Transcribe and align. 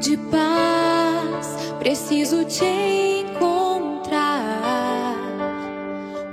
De 0.00 0.16
paz, 0.16 1.56
preciso 1.80 2.44
te 2.44 2.64
encontrar, 3.24 4.34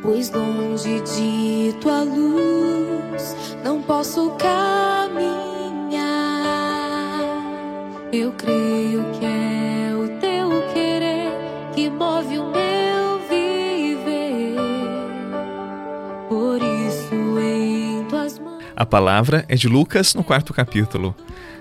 pois 0.02 0.32
longe 0.32 1.02
de 1.02 1.74
tua 1.82 2.04
luz 2.04 3.36
não 3.64 3.82
posso 3.82 4.32
caminhar. 4.32 5.26
Eu 8.14 8.32
creio 8.34 9.04
que 9.14 9.26
é 9.26 9.92
o 9.96 10.08
teu 10.20 10.50
querer 10.72 11.32
que 11.74 11.90
move 11.90 12.38
o 12.38 12.46
meu 12.52 13.20
viver. 13.28 14.56
Por 16.30 16.62
isso, 16.62 17.40
em 17.40 18.06
tuas 18.06 18.38
mãos. 18.38 18.64
A 18.76 18.86
palavra 18.86 19.44
é 19.50 19.56
de 19.56 19.68
Lucas 19.68 20.14
no 20.14 20.24
quarto 20.24 20.54
capítulo. 20.54 21.16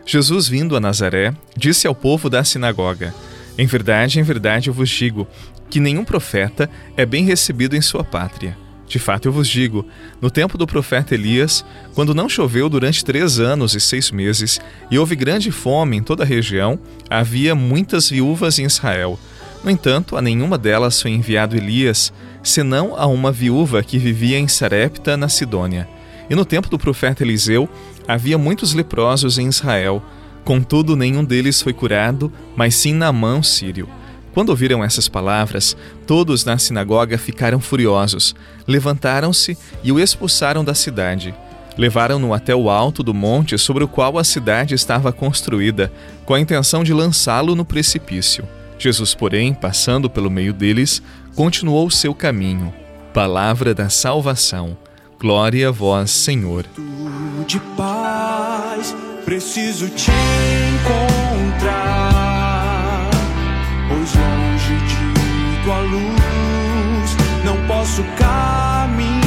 Jesus, 0.06 0.46
vindo 0.46 0.76
a 0.76 0.80
Nazaré, 0.80 1.34
disse 1.56 1.86
ao 1.86 1.94
povo 1.94 2.28
da 2.28 2.44
sinagoga: 2.44 3.14
Em 3.56 3.66
verdade, 3.66 4.20
em 4.20 4.22
verdade 4.22 4.68
eu 4.68 4.74
vos 4.74 4.88
digo 4.88 5.26
que 5.70 5.80
nenhum 5.80 6.04
profeta 6.04 6.68
é 6.96 7.06
bem 7.06 7.24
recebido 7.24 7.74
em 7.74 7.80
sua 7.80 8.04
pátria. 8.04 8.56
De 8.86 8.98
fato, 8.98 9.26
eu 9.26 9.32
vos 9.32 9.48
digo: 9.48 9.86
no 10.20 10.30
tempo 10.30 10.58
do 10.58 10.66
profeta 10.66 11.14
Elias, 11.14 11.64
quando 11.94 12.14
não 12.14 12.28
choveu 12.28 12.68
durante 12.68 13.04
três 13.04 13.40
anos 13.40 13.74
e 13.74 13.80
seis 13.80 14.10
meses, 14.10 14.60
e 14.90 14.98
houve 14.98 15.16
grande 15.16 15.50
fome 15.50 15.96
em 15.96 16.02
toda 16.02 16.22
a 16.22 16.26
região, 16.26 16.78
havia 17.08 17.54
muitas 17.54 18.10
viúvas 18.10 18.58
em 18.58 18.64
Israel. 18.64 19.18
No 19.64 19.70
entanto, 19.70 20.16
a 20.16 20.20
nenhuma 20.20 20.58
delas 20.58 21.00
foi 21.00 21.12
enviado 21.12 21.56
Elias, 21.56 22.12
senão 22.42 22.94
a 22.94 23.06
uma 23.06 23.32
viúva 23.32 23.82
que 23.82 23.98
vivia 23.98 24.38
em 24.38 24.46
Sarepta, 24.46 25.16
na 25.16 25.28
Sidônia. 25.28 25.88
E 26.28 26.34
no 26.34 26.44
tempo 26.44 26.68
do 26.68 26.78
profeta 26.78 27.22
Eliseu, 27.22 27.68
havia 28.06 28.38
muitos 28.38 28.74
leprosos 28.74 29.38
em 29.38 29.48
Israel. 29.48 30.02
Contudo, 30.44 30.96
nenhum 30.96 31.24
deles 31.24 31.62
foi 31.62 31.72
curado, 31.72 32.32
mas 32.54 32.74
sim 32.74 32.92
Naamã, 32.92 33.42
sírio. 33.42 33.88
Quando 34.34 34.48
ouviram 34.48 34.82
essas 34.82 35.08
palavras, 35.08 35.76
todos 36.06 36.44
na 36.44 36.58
sinagoga 36.58 37.16
ficaram 37.16 37.60
furiosos. 37.60 38.34
Levantaram-se 38.66 39.56
e 39.82 39.92
o 39.92 40.00
expulsaram 40.00 40.64
da 40.64 40.74
cidade. 40.74 41.32
Levaram-no 41.78 42.34
até 42.34 42.54
o 42.54 42.68
alto 42.68 43.02
do 43.02 43.14
monte 43.14 43.56
sobre 43.56 43.84
o 43.84 43.88
qual 43.88 44.18
a 44.18 44.24
cidade 44.24 44.74
estava 44.74 45.12
construída, 45.12 45.92
com 46.24 46.34
a 46.34 46.40
intenção 46.40 46.84
de 46.84 46.92
lançá-lo 46.92 47.54
no 47.54 47.64
precipício. 47.64 48.46
Jesus, 48.78 49.14
porém, 49.14 49.54
passando 49.54 50.10
pelo 50.10 50.30
meio 50.30 50.52
deles, 50.52 51.00
continuou 51.34 51.86
o 51.86 51.90
seu 51.90 52.14
caminho. 52.14 52.74
Palavra 53.12 53.72
da 53.72 53.88
salvação. 53.88 54.76
Glória 55.24 55.68
a 55.68 55.70
vós, 55.70 56.10
Senhor. 56.10 56.66
de 57.46 57.58
paz, 57.78 58.94
preciso 59.24 59.88
te 59.88 60.10
encontrar. 61.62 61.88
Pois 63.88 64.14
longe 64.14 64.76
de 64.84 65.64
tua 65.64 65.80
luz 65.80 67.16
não 67.42 67.56
posso 67.66 68.04
caminhar. 68.18 69.24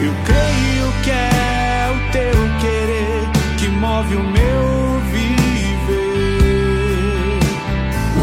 Eu 0.00 0.14
creio 0.24 0.92
que 1.02 1.10
é 1.10 1.90
o 1.90 1.98
teu 2.12 2.38
querer 2.60 3.28
que 3.58 3.66
move 3.66 4.14
o 4.14 4.22
meu 4.22 5.00
viver. 5.10 5.80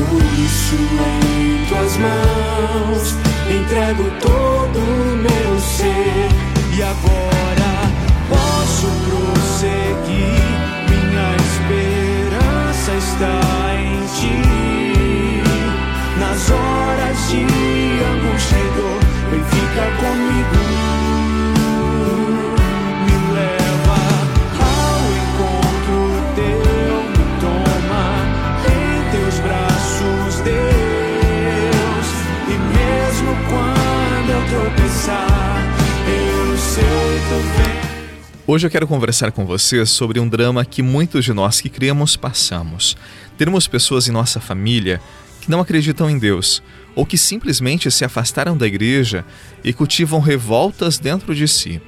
Por 0.09 0.24
isso, 0.40 0.78
em 0.78 1.66
tuas 1.68 1.98
mãos, 1.98 3.23
entrego 3.52 4.10
todo 4.22 4.80
o 4.80 5.16
meu 5.18 5.60
ser. 5.60 6.30
E 6.76 6.82
agora 6.82 7.72
posso 8.30 8.88
prosseguir. 9.08 10.44
Minha 10.90 11.36
esperança 11.48 12.92
está 12.98 13.40
em 13.76 14.00
ti. 14.18 14.42
Nas 16.20 16.50
horas 16.50 17.18
de 17.30 17.44
angústia 18.03 18.64
vem 19.32 19.44
ficar 19.44 19.92
comigo. 19.98 20.33
Hoje 38.46 38.68
eu 38.68 38.72
quero 38.72 38.86
conversar 38.86 39.31
com 39.31 39.46
você 39.46 39.86
sobre 39.86 40.20
um 40.20 40.28
drama 40.28 40.66
que 40.66 40.81
muitos 40.81 41.24
de 41.24 41.31
nós 41.31 41.62
que 41.62 41.70
cremos 41.70 42.18
passamos. 42.18 42.98
Termos 43.38 43.68
pessoas 43.68 44.09
em 44.09 44.12
nossa 44.12 44.42
família 44.42 45.00
que 45.40 45.50
não 45.50 45.62
acreditam 45.62 46.09
em 46.09 46.20
Deus 46.20 46.62
ou 46.94 47.06
que 47.06 47.18
simplesmente 47.18 47.90
se 47.90 48.03
afastaram 48.03 48.58
da 48.58 48.68
igreja 48.68 49.24
e 49.64 49.72
cultivam 49.72 50.20
revoltas 50.20 51.00
dentro 51.00 51.34
de 51.34 51.48
si. 51.48 51.82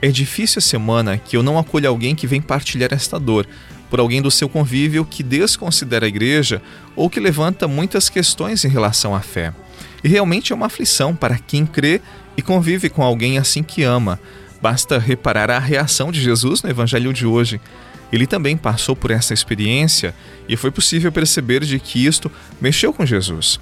É 0.00 0.08
difícil 0.08 0.60
a 0.60 0.62
semana 0.62 1.18
que 1.18 1.36
eu 1.36 1.42
não 1.42 1.58
acolha 1.58 1.90
alguém 1.90 2.14
que 2.14 2.26
vem 2.26 2.40
partilhar 2.40 2.94
esta 2.94 3.20
dor, 3.20 3.46
por 3.90 4.00
alguém 4.00 4.22
do 4.22 4.30
seu 4.30 4.48
convívio 4.48 5.04
que 5.04 5.22
desconsidera 5.22 6.06
a 6.06 6.08
igreja 6.08 6.62
ou 6.96 7.10
que 7.10 7.20
levanta 7.20 7.68
muitas 7.68 8.08
questões 8.08 8.64
em 8.64 8.68
relação 8.68 9.14
à 9.14 9.20
fé. 9.20 9.52
E 10.02 10.08
realmente 10.08 10.50
é 10.50 10.56
uma 10.56 10.66
aflição 10.66 11.14
para 11.14 11.36
quem 11.36 11.66
crê 11.66 12.00
e 12.38 12.40
convive 12.40 12.88
com 12.88 13.02
alguém 13.02 13.36
assim 13.36 13.62
que 13.62 13.82
ama. 13.82 14.18
Basta 14.60 14.98
reparar 14.98 15.50
a 15.50 15.58
reação 15.58 16.12
de 16.12 16.20
Jesus 16.20 16.62
no 16.62 16.70
evangelho 16.70 17.12
de 17.12 17.26
hoje. 17.26 17.60
Ele 18.12 18.26
também 18.26 18.56
passou 18.56 18.94
por 18.94 19.10
essa 19.10 19.32
experiência 19.32 20.14
e 20.48 20.56
foi 20.56 20.70
possível 20.70 21.10
perceber 21.12 21.64
de 21.64 21.78
que 21.78 22.04
isto 22.04 22.30
mexeu 22.60 22.92
com 22.92 23.06
Jesus. 23.06 23.60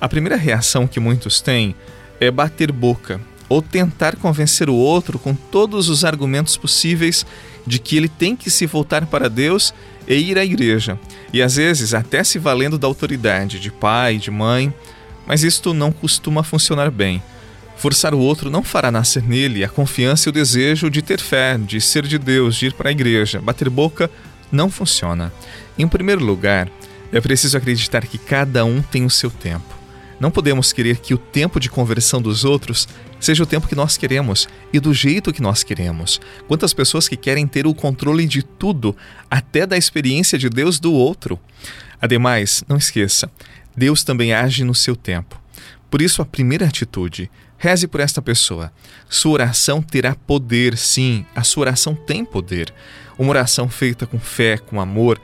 A 0.00 0.08
primeira 0.08 0.36
reação 0.36 0.86
que 0.86 1.00
muitos 1.00 1.40
têm 1.40 1.74
é 2.20 2.30
bater 2.30 2.72
boca 2.72 3.20
ou 3.48 3.60
tentar 3.60 4.14
convencer 4.16 4.70
o 4.70 4.74
outro 4.74 5.18
com 5.18 5.34
todos 5.34 5.88
os 5.88 6.04
argumentos 6.04 6.56
possíveis 6.56 7.26
de 7.66 7.78
que 7.78 7.96
ele 7.96 8.08
tem 8.08 8.36
que 8.36 8.48
se 8.48 8.64
voltar 8.64 9.06
para 9.06 9.28
Deus 9.28 9.74
e 10.06 10.14
ir 10.14 10.38
à 10.38 10.44
igreja, 10.44 10.98
e 11.32 11.42
às 11.42 11.56
vezes 11.56 11.92
até 11.92 12.24
se 12.24 12.38
valendo 12.38 12.78
da 12.78 12.86
autoridade 12.86 13.58
de 13.58 13.70
pai, 13.70 14.18
de 14.18 14.30
mãe, 14.30 14.72
mas 15.26 15.42
isto 15.42 15.74
não 15.74 15.92
costuma 15.92 16.42
funcionar 16.42 16.90
bem. 16.90 17.22
Forçar 17.80 18.12
o 18.12 18.18
outro 18.18 18.50
não 18.50 18.62
fará 18.62 18.90
nascer 18.90 19.22
nele 19.22 19.64
a 19.64 19.68
confiança 19.68 20.28
e 20.28 20.30
o 20.30 20.32
desejo 20.32 20.90
de 20.90 21.00
ter 21.00 21.18
fé, 21.18 21.56
de 21.56 21.80
ser 21.80 22.06
de 22.06 22.18
Deus, 22.18 22.54
de 22.54 22.66
ir 22.66 22.74
para 22.74 22.90
a 22.90 22.92
igreja. 22.92 23.40
Bater 23.40 23.70
boca 23.70 24.10
não 24.52 24.70
funciona. 24.70 25.32
Em 25.78 25.88
primeiro 25.88 26.22
lugar, 26.22 26.68
é 27.10 27.18
preciso 27.22 27.56
acreditar 27.56 28.06
que 28.06 28.18
cada 28.18 28.66
um 28.66 28.82
tem 28.82 29.06
o 29.06 29.10
seu 29.10 29.30
tempo. 29.30 29.74
Não 30.20 30.30
podemos 30.30 30.74
querer 30.74 30.98
que 30.98 31.14
o 31.14 31.18
tempo 31.18 31.58
de 31.58 31.70
conversão 31.70 32.20
dos 32.20 32.44
outros 32.44 32.86
seja 33.18 33.44
o 33.44 33.46
tempo 33.46 33.66
que 33.66 33.74
nós 33.74 33.96
queremos 33.96 34.46
e 34.70 34.78
do 34.78 34.92
jeito 34.92 35.32
que 35.32 35.40
nós 35.40 35.62
queremos. 35.62 36.20
Quantas 36.46 36.74
pessoas 36.74 37.08
que 37.08 37.16
querem 37.16 37.46
ter 37.46 37.66
o 37.66 37.72
controle 37.72 38.26
de 38.26 38.42
tudo, 38.42 38.94
até 39.30 39.64
da 39.64 39.78
experiência 39.78 40.36
de 40.36 40.50
Deus 40.50 40.78
do 40.78 40.92
outro. 40.92 41.40
Ademais, 41.98 42.62
não 42.68 42.76
esqueça, 42.76 43.30
Deus 43.74 44.04
também 44.04 44.34
age 44.34 44.64
no 44.64 44.74
seu 44.74 44.94
tempo. 44.94 45.40
Por 45.90 46.02
isso, 46.02 46.20
a 46.20 46.26
primeira 46.26 46.66
atitude, 46.66 47.30
reze 47.60 47.86
por 47.86 48.00
esta 48.00 48.22
pessoa. 48.22 48.72
Sua 49.06 49.32
oração 49.32 49.82
terá 49.82 50.14
poder, 50.14 50.78
sim, 50.78 51.26
a 51.36 51.44
sua 51.44 51.60
oração 51.60 51.94
tem 51.94 52.24
poder. 52.24 52.72
Uma 53.18 53.28
oração 53.30 53.68
feita 53.68 54.06
com 54.06 54.18
fé, 54.18 54.56
com 54.56 54.80
amor, 54.80 55.20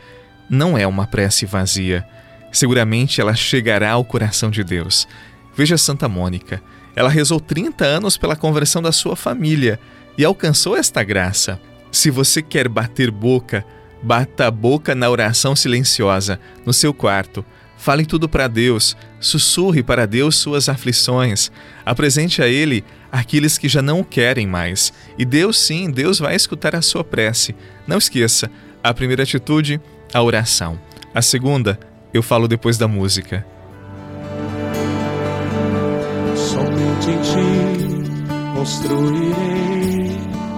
não 0.49 0.77
é 0.77 0.87
uma 0.87 1.07
prece 1.07 1.47
vazia. 1.47 2.07
Seguramente 2.53 3.23
ela 3.23 3.35
chegará 3.35 3.93
ao 3.93 4.05
coração 4.05 4.51
de 4.51 4.63
Deus. 4.63 5.09
Veja 5.57 5.79
Santa 5.79 6.11
Mônica. 6.11 6.63
Ela 6.95 7.09
rezou 7.09 7.41
30 7.41 7.87
anos 7.87 8.19
pela 8.19 8.37
conversão 8.37 8.83
da 8.83 8.93
sua 8.93 9.17
família 9.17 9.81
e 10.19 10.25
alcançou 10.25 10.77
esta 10.77 11.03
graça. 11.03 11.59
Se 11.91 12.11
você 12.11 12.43
quer 12.43 12.69
bater 12.69 13.11
boca, 13.11 13.65
bata 14.03 14.47
a 14.47 14.51
boca 14.51 14.95
na 14.95 15.09
oração 15.09 15.57
silenciosa, 15.57 16.39
no 16.67 16.73
seu 16.75 16.93
quarto. 16.93 17.43
Fale 17.77 18.07
tudo 18.07 18.29
para 18.29 18.49
Deus, 18.49 18.97
sussurre 19.21 19.83
para 19.83 20.07
Deus 20.07 20.37
suas 20.37 20.69
aflições, 20.69 21.51
apresente 21.85 22.43
a 22.43 22.49
Ele 22.49 22.85
aqueles 23.13 23.59
que 23.59 23.69
já 23.69 23.81
não 23.83 24.01
o 24.01 24.05
querem 24.05 24.47
mais. 24.47 24.93
E 25.19 25.25
Deus, 25.25 25.59
sim, 25.61 25.91
Deus 25.91 26.19
vai 26.19 26.35
escutar 26.35 26.75
a 26.75 26.83
sua 26.83 27.05
prece. 27.05 27.55
Não 27.87 27.99
esqueça, 27.99 28.51
a 28.83 28.93
primeira 28.93 29.23
atitude, 29.23 29.81
a 30.13 30.23
oração. 30.23 30.79
A 31.15 31.23
segunda, 31.23 31.79
eu 32.13 32.23
falo 32.23 32.49
depois 32.49 32.79
da 32.79 32.89
música. 32.89 33.47
Somente 36.35 37.11
em 37.11 37.21
ti 37.21 38.11
construirei 38.55 39.37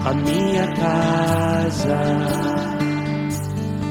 a 0.05 0.15
minha 0.15 0.67
casa. 0.75 1.99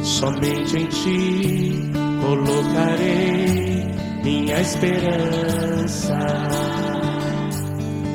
Somente 0.03 0.77
em 0.77 0.87
ti 0.87 1.86
colocarei 2.27 3.85
minha 4.21 4.59
esperança. 4.59 6.17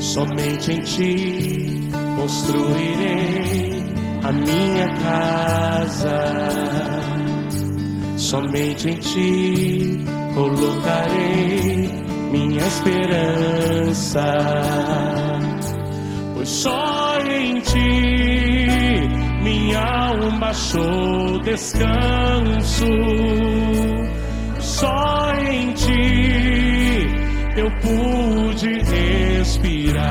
Somente 0.00 0.73
em 0.73 0.81
ti 0.81 1.88
construirei 2.17 3.82
a 4.23 4.32
minha 4.32 4.88
casa. 5.00 6.19
Somente 8.19 8.91
em 8.91 8.99
ti 8.99 10.05
colocarei 10.35 11.88
minha 12.31 12.67
esperança, 12.67 14.25
pois 16.35 16.49
só 16.49 17.19
em 17.20 17.61
ti 17.61 18.62
achou 20.52 21.40
descanso. 21.40 22.87
Só 24.60 25.32
em 25.50 25.72
ti 25.72 27.06
eu 27.56 27.70
pude 27.81 28.70
respirar, 28.90 30.02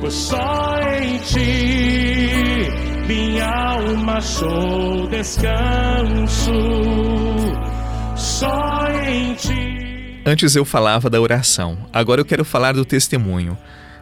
pois 0.00 0.14
só 0.14 0.76
em 1.00 1.18
ti 1.18 2.68
minha 3.06 3.48
alma 3.48 4.18
achou 4.18 5.08
descanso. 5.08 6.52
Só 8.14 8.86
em 9.06 9.34
ti. 9.34 10.22
Antes 10.26 10.54
eu 10.54 10.64
falava 10.64 11.08
da 11.08 11.18
oração, 11.20 11.78
agora 11.90 12.20
eu 12.20 12.24
quero 12.24 12.44
falar 12.44 12.74
do 12.74 12.84
testemunho. 12.84 13.56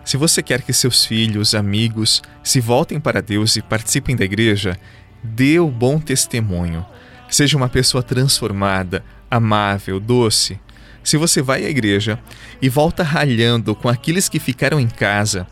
Se 0.06 0.16
você 0.16 0.40
quer 0.40 0.62
que 0.62 0.72
seus 0.72 1.04
filhos, 1.04 1.52
amigos, 1.52 2.22
se 2.40 2.60
voltem 2.60 3.00
para 3.00 3.20
Deus 3.20 3.56
e 3.56 3.60
participem 3.60 4.14
da 4.14 4.24
igreja, 4.24 4.78
dê 5.20 5.58
o 5.58 5.66
bom 5.66 5.98
testemunho. 5.98 6.86
Seja 7.28 7.56
uma 7.56 7.68
pessoa 7.68 8.04
transformada, 8.04 9.04
amável, 9.28 9.98
doce. 9.98 10.60
Se 11.02 11.16
você 11.16 11.42
vai 11.42 11.64
à 11.64 11.68
igreja 11.68 12.20
e 12.62 12.68
volta 12.68 13.02
ralhando 13.02 13.74
com 13.74 13.88
aqueles 13.88 14.28
que 14.28 14.38
ficaram 14.38 14.78
em 14.78 14.86
casa, 14.86 15.44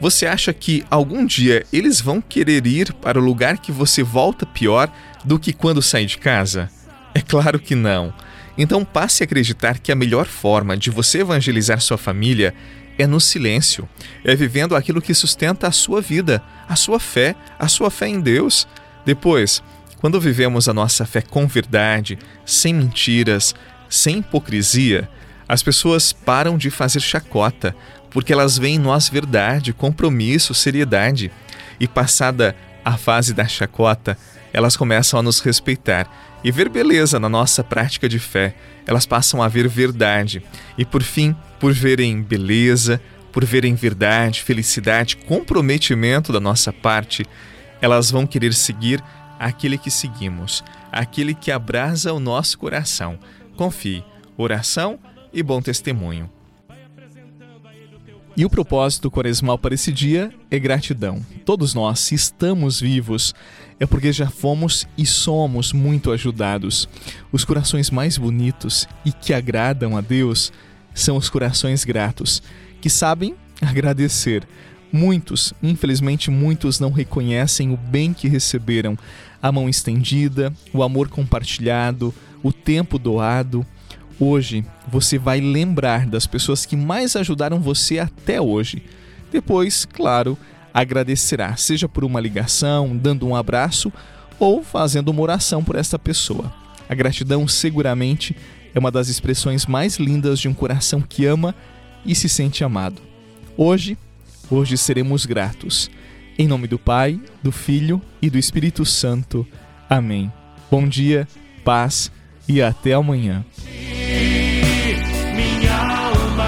você 0.00 0.24
acha 0.24 0.52
que 0.52 0.84
algum 0.88 1.26
dia 1.26 1.66
eles 1.72 2.00
vão 2.00 2.20
querer 2.20 2.64
ir 2.64 2.92
para 2.92 3.18
o 3.18 3.24
lugar 3.24 3.58
que 3.58 3.72
você 3.72 4.04
volta 4.04 4.46
pior 4.46 4.88
do 5.24 5.36
que 5.36 5.52
quando 5.52 5.82
sai 5.82 6.06
de 6.06 6.16
casa? 6.16 6.70
É 7.12 7.20
claro 7.20 7.58
que 7.58 7.74
não. 7.74 8.14
Então 8.56 8.84
passe 8.84 9.24
a 9.24 9.26
acreditar 9.26 9.80
que 9.80 9.90
a 9.90 9.96
melhor 9.96 10.26
forma 10.26 10.76
de 10.76 10.90
você 10.90 11.22
evangelizar 11.22 11.80
sua 11.80 11.98
família 11.98 12.54
é 12.98 13.06
no 13.06 13.20
silêncio, 13.20 13.88
é 14.24 14.34
vivendo 14.34 14.74
aquilo 14.74 15.02
que 15.02 15.14
sustenta 15.14 15.68
a 15.68 15.72
sua 15.72 16.00
vida, 16.00 16.42
a 16.68 16.76
sua 16.76 16.98
fé, 16.98 17.34
a 17.58 17.68
sua 17.68 17.90
fé 17.90 18.08
em 18.08 18.20
Deus. 18.20 18.66
Depois, 19.04 19.62
quando 19.98 20.20
vivemos 20.20 20.68
a 20.68 20.74
nossa 20.74 21.04
fé 21.04 21.20
com 21.22 21.46
verdade, 21.46 22.18
sem 22.44 22.74
mentiras, 22.74 23.54
sem 23.88 24.18
hipocrisia, 24.18 25.08
as 25.48 25.62
pessoas 25.62 26.12
param 26.12 26.58
de 26.58 26.70
fazer 26.70 27.00
chacota, 27.00 27.74
porque 28.10 28.32
elas 28.32 28.58
veem 28.58 28.76
em 28.76 28.78
nós 28.78 29.08
verdade, 29.08 29.72
compromisso, 29.72 30.54
seriedade. 30.54 31.30
E 31.78 31.86
passada 31.86 32.56
a 32.84 32.96
fase 32.96 33.34
da 33.34 33.46
chacota, 33.46 34.16
elas 34.52 34.76
começam 34.76 35.20
a 35.20 35.22
nos 35.22 35.40
respeitar 35.40 36.35
e 36.46 36.52
ver 36.52 36.68
beleza 36.68 37.18
na 37.18 37.28
nossa 37.28 37.64
prática 37.64 38.08
de 38.08 38.20
fé. 38.20 38.54
Elas 38.86 39.04
passam 39.04 39.42
a 39.42 39.48
ver 39.48 39.66
verdade. 39.66 40.40
E 40.78 40.84
por 40.84 41.02
fim, 41.02 41.34
por 41.58 41.72
verem 41.72 42.22
beleza, 42.22 43.02
por 43.32 43.44
verem 43.44 43.74
verdade, 43.74 44.44
felicidade, 44.44 45.16
comprometimento 45.16 46.32
da 46.32 46.38
nossa 46.38 46.72
parte, 46.72 47.26
elas 47.82 48.12
vão 48.12 48.28
querer 48.28 48.54
seguir 48.54 49.02
aquele 49.40 49.76
que 49.76 49.90
seguimos, 49.90 50.62
aquele 50.92 51.34
que 51.34 51.50
abrasa 51.50 52.12
o 52.12 52.20
nosso 52.20 52.56
coração. 52.58 53.18
Confie, 53.56 54.04
oração 54.36 55.00
e 55.32 55.42
bom 55.42 55.60
testemunho. 55.60 56.30
E 58.36 58.44
o 58.44 58.50
propósito 58.50 59.10
quaresmal 59.10 59.56
para 59.56 59.74
esse 59.74 59.90
dia 59.90 60.30
é 60.50 60.58
gratidão. 60.58 61.24
Todos 61.46 61.72
nós, 61.72 62.00
se 62.00 62.14
estamos 62.14 62.78
vivos, 62.78 63.34
é 63.80 63.86
porque 63.86 64.12
já 64.12 64.28
fomos 64.28 64.86
e 64.96 65.06
somos 65.06 65.72
muito 65.72 66.12
ajudados. 66.12 66.86
Os 67.32 67.46
corações 67.46 67.90
mais 67.90 68.18
bonitos 68.18 68.86
e 69.06 69.12
que 69.12 69.32
agradam 69.32 69.96
a 69.96 70.02
Deus 70.02 70.52
são 70.92 71.16
os 71.16 71.30
corações 71.30 71.82
gratos, 71.82 72.42
que 72.78 72.90
sabem 72.90 73.34
agradecer. 73.58 74.46
Muitos, 74.92 75.54
infelizmente, 75.62 76.30
muitos 76.30 76.78
não 76.78 76.90
reconhecem 76.90 77.72
o 77.72 77.76
bem 77.76 78.12
que 78.12 78.28
receberam, 78.28 78.98
a 79.40 79.50
mão 79.50 79.66
estendida, 79.66 80.52
o 80.74 80.82
amor 80.82 81.08
compartilhado, 81.08 82.14
o 82.42 82.52
tempo 82.52 82.98
doado 82.98 83.66
Hoje 84.18 84.64
você 84.88 85.18
vai 85.18 85.40
lembrar 85.40 86.06
das 86.06 86.26
pessoas 86.26 86.64
que 86.64 86.76
mais 86.76 87.16
ajudaram 87.16 87.60
você 87.60 87.98
até 87.98 88.40
hoje. 88.40 88.82
Depois, 89.30 89.84
claro, 89.84 90.38
agradecerá, 90.72 91.56
seja 91.56 91.88
por 91.88 92.04
uma 92.04 92.20
ligação, 92.20 92.96
dando 92.96 93.26
um 93.26 93.36
abraço 93.36 93.92
ou 94.38 94.62
fazendo 94.62 95.08
uma 95.10 95.22
oração 95.22 95.62
por 95.62 95.76
esta 95.76 95.98
pessoa. 95.98 96.52
A 96.88 96.94
gratidão 96.94 97.46
seguramente 97.46 98.34
é 98.74 98.78
uma 98.78 98.90
das 98.90 99.08
expressões 99.08 99.66
mais 99.66 99.96
lindas 99.96 100.38
de 100.38 100.48
um 100.48 100.54
coração 100.54 101.00
que 101.00 101.26
ama 101.26 101.54
e 102.04 102.14
se 102.14 102.28
sente 102.28 102.62
amado. 102.62 103.02
Hoje, 103.56 103.98
hoje 104.50 104.76
seremos 104.76 105.26
gratos. 105.26 105.90
Em 106.38 106.46
nome 106.46 106.66
do 106.66 106.78
Pai, 106.78 107.18
do 107.42 107.50
Filho 107.50 108.00
e 108.20 108.30
do 108.30 108.38
Espírito 108.38 108.84
Santo. 108.84 109.46
Amém. 109.88 110.30
Bom 110.70 110.86
dia, 110.86 111.26
paz 111.64 112.12
e 112.46 112.60
até 112.60 112.92
amanhã. 112.92 113.44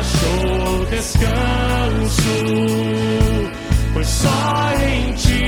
Achou 0.09 0.87
descanso, 0.87 2.23
pois 3.93 4.09
só 4.09 4.73
em 4.87 5.13
ti 5.15 5.48